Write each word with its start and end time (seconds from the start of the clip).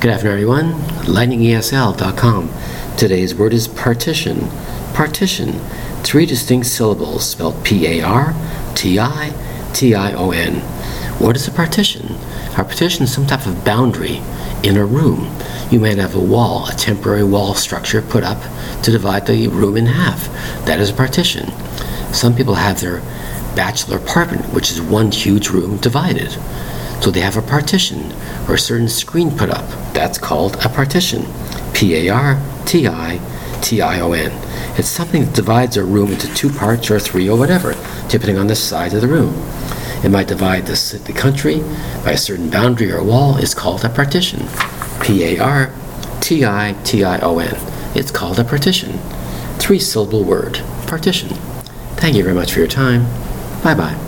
Good 0.00 0.12
afternoon, 0.12 0.34
everyone. 0.34 0.72
LightningESL.com. 1.06 2.50
Today's 2.96 3.34
word 3.34 3.52
is 3.52 3.66
partition. 3.66 4.48
Partition. 4.94 5.54
Three 6.04 6.24
distinct 6.24 6.68
syllables 6.68 7.28
spelled 7.28 7.64
P 7.64 7.84
A 7.84 8.02
R 8.02 8.32
T 8.76 9.00
I 9.00 9.32
T 9.74 9.96
I 9.96 10.12
O 10.12 10.30
N. 10.30 10.60
What 11.18 11.34
is 11.34 11.48
a 11.48 11.50
partition? 11.50 12.14
A 12.52 12.62
partition 12.62 13.02
is 13.02 13.12
some 13.12 13.26
type 13.26 13.44
of 13.44 13.64
boundary 13.64 14.22
in 14.62 14.76
a 14.76 14.86
room. 14.86 15.36
You 15.68 15.80
might 15.80 15.98
have 15.98 16.14
a 16.14 16.20
wall, 16.20 16.68
a 16.68 16.74
temporary 16.74 17.24
wall 17.24 17.54
structure 17.54 18.00
put 18.00 18.22
up 18.22 18.40
to 18.84 18.92
divide 18.92 19.26
the 19.26 19.48
room 19.48 19.76
in 19.76 19.86
half. 19.86 20.28
That 20.64 20.78
is 20.78 20.90
a 20.90 20.94
partition. 20.94 21.50
Some 22.12 22.36
people 22.36 22.54
have 22.54 22.80
their 22.80 23.00
bachelor 23.56 23.96
apartment, 23.96 24.54
which 24.54 24.70
is 24.70 24.80
one 24.80 25.10
huge 25.10 25.48
room 25.48 25.78
divided. 25.78 26.38
So 27.00 27.10
they 27.10 27.20
have 27.20 27.36
a 27.36 27.42
partition 27.42 28.12
or 28.48 28.54
a 28.54 28.58
certain 28.58 28.88
screen 28.88 29.30
put 29.36 29.50
up. 29.50 29.66
That's 29.94 30.18
called 30.18 30.56
a 30.56 30.68
partition. 30.68 31.24
P 31.72 31.94
A 31.94 32.08
R 32.12 32.42
T 32.66 32.86
I 32.88 33.20
T 33.62 33.80
I 33.80 34.00
O 34.00 34.12
N. 34.12 34.32
It's 34.78 34.88
something 34.88 35.24
that 35.24 35.34
divides 35.34 35.76
a 35.76 35.84
room 35.84 36.12
into 36.12 36.32
two 36.34 36.50
parts 36.50 36.90
or 36.90 36.98
three 36.98 37.28
or 37.28 37.38
whatever, 37.38 37.72
depending 38.08 38.38
on 38.38 38.46
the 38.46 38.56
size 38.56 38.94
of 38.94 39.00
the 39.00 39.08
room. 39.08 39.34
It 40.04 40.10
might 40.10 40.28
divide 40.28 40.66
the, 40.66 41.00
the 41.04 41.12
country 41.12 41.60
by 42.04 42.12
a 42.12 42.18
certain 42.18 42.50
boundary 42.50 42.92
or 42.92 43.02
wall. 43.02 43.36
It's 43.36 43.54
called 43.54 43.84
a 43.84 43.88
partition. 43.88 44.46
P 45.02 45.24
A 45.24 45.38
R 45.38 45.72
T 46.20 46.44
I 46.44 46.76
T 46.84 47.04
I 47.04 47.18
O 47.20 47.38
N. 47.38 47.56
It's 47.96 48.10
called 48.10 48.38
a 48.38 48.44
partition. 48.44 48.98
Three 49.58 49.78
syllable 49.78 50.24
word. 50.24 50.62
Partition. 50.86 51.28
Thank 51.96 52.16
you 52.16 52.22
very 52.22 52.34
much 52.34 52.52
for 52.52 52.60
your 52.60 52.68
time. 52.68 53.04
Bye 53.62 53.74
bye. 53.74 54.07